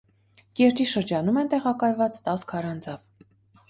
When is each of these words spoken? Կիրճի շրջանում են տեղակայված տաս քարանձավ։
Կիրճի 0.59 0.87
շրջանում 0.93 1.39
են 1.43 1.53
տեղակայված 1.53 2.21
տաս 2.31 2.51
քարանձավ։ 2.55 3.09